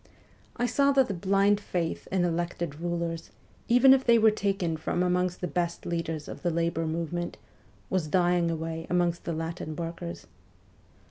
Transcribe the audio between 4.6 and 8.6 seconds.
from amongst the best leaders of the labour movement, was dying